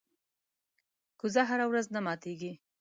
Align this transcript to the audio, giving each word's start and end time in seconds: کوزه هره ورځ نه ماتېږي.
کوزه 1.19 1.41
هره 1.49 1.65
ورځ 1.71 1.85
نه 1.95 1.99
ماتېږي. 2.05 2.51